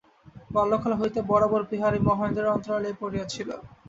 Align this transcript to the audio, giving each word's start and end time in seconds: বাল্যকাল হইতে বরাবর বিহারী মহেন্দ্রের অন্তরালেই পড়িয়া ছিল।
বাল্যকাল 0.51 0.93
হইতে 0.95 1.19
বরাবর 1.29 1.61
বিহারী 1.69 1.99
মহেন্দ্রের 2.07 2.51
অন্তরালেই 2.53 2.99
পড়িয়া 3.01 3.25
ছিল। 3.25 3.49